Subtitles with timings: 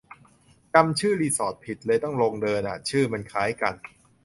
[0.73, 3.73] จำชื่อรีสอร์ทผิด เลยต้องลงเดินอ่ะ ชื่อมันคล้ายกัน